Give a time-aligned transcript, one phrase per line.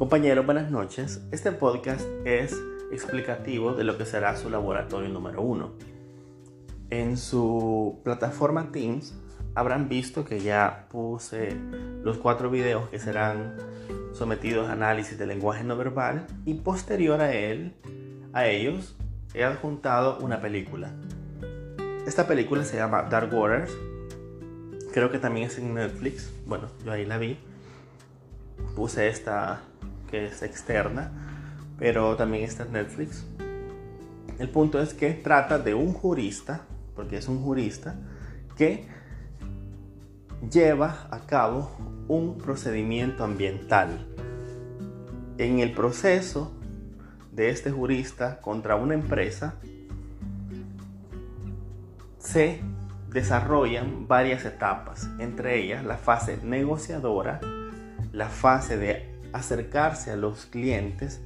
[0.00, 1.20] Compañeros, buenas noches.
[1.30, 2.58] Este podcast es
[2.90, 5.72] explicativo de lo que será su laboratorio número uno.
[6.88, 9.12] En su plataforma Teams
[9.54, 11.54] habrán visto que ya puse
[12.02, 13.58] los cuatro videos que serán
[14.14, 17.74] sometidos a análisis de lenguaje no verbal y posterior a él,
[18.32, 18.96] a ellos,
[19.34, 20.94] he adjuntado una película.
[22.06, 23.76] Esta película se llama Dark Waters.
[24.94, 26.32] Creo que también es en Netflix.
[26.46, 27.38] Bueno, yo ahí la vi.
[28.74, 29.60] Puse esta
[30.10, 31.10] que es externa,
[31.78, 33.24] pero también está en Netflix.
[34.38, 36.62] El punto es que trata de un jurista,
[36.96, 37.94] porque es un jurista,
[38.56, 38.86] que
[40.50, 41.70] lleva a cabo
[42.08, 44.06] un procedimiento ambiental.
[45.38, 46.52] En el proceso
[47.32, 49.54] de este jurista contra una empresa
[52.18, 52.60] se
[53.10, 57.40] desarrollan varias etapas, entre ellas la fase negociadora,
[58.12, 61.20] la fase de acercarse a los clientes,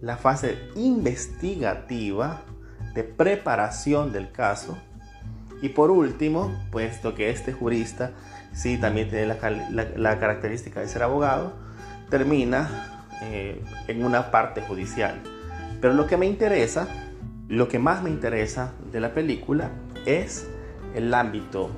[0.00, 2.42] la fase investigativa
[2.94, 4.76] de preparación del caso
[5.62, 8.12] y por último, puesto que este jurista
[8.52, 11.52] sí también tiene la, característica de ser abogado,
[12.08, 15.20] termina eh, en una parte judicial.
[15.80, 16.88] Pero lo que me interesa,
[17.48, 19.70] lo que más me interesa de la película
[20.06, 20.48] es
[20.94, 21.70] el ámbito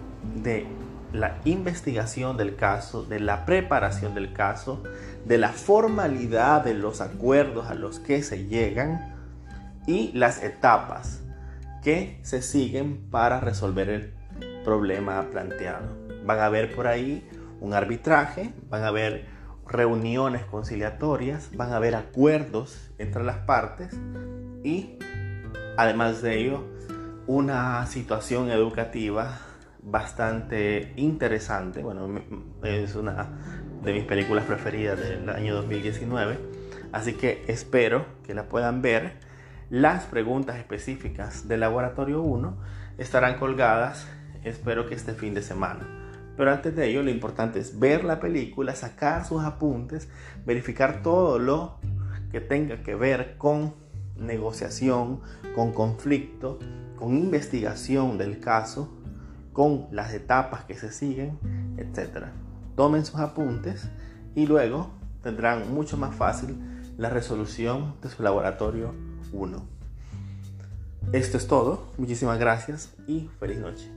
[0.42, 0.66] de
[1.12, 4.82] la investigación del caso, de la preparación del caso,
[5.24, 9.14] de la formalidad de los acuerdos a los que se llegan
[9.86, 11.20] y las etapas
[11.82, 14.14] que se siguen para resolver el
[14.64, 15.86] problema planteado.
[16.24, 17.28] Van a haber por ahí
[17.60, 19.26] un arbitraje, van a haber
[19.66, 23.96] reuniones conciliatorias, van a haber acuerdos entre las partes
[24.62, 24.98] y
[25.76, 26.64] además de ello
[27.26, 29.38] una situación educativa
[29.82, 31.82] bastante interesante.
[31.82, 32.22] Bueno,
[32.62, 33.28] es una
[33.82, 36.38] de mis películas preferidas del año 2019.
[36.92, 39.14] Así que espero que la puedan ver.
[39.70, 42.56] Las preguntas específicas del laboratorio 1
[42.98, 44.06] estarán colgadas,
[44.44, 45.88] espero que este fin de semana.
[46.36, 50.08] Pero antes de ello, lo importante es ver la película, sacar sus apuntes,
[50.46, 51.78] verificar todo lo
[52.30, 53.74] que tenga que ver con
[54.16, 55.20] negociación,
[55.54, 56.58] con conflicto,
[56.96, 59.01] con investigación del caso,
[59.52, 61.38] con las etapas que se siguen,
[61.76, 62.26] etc.
[62.76, 63.88] Tomen sus apuntes
[64.34, 64.90] y luego
[65.22, 66.56] tendrán mucho más fácil
[66.98, 68.94] la resolución de su laboratorio
[69.32, 69.62] 1.
[71.12, 73.90] Esto es todo, muchísimas gracias y feliz noche.